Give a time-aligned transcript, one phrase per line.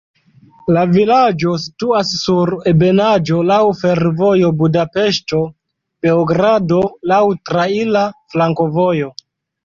[0.75, 6.79] La vilaĝo situas sur ebenaĵo, laŭ fervojo Budapeŝto-Beogrado,
[7.13, 8.03] laŭ traira
[8.35, 9.11] flankovojo.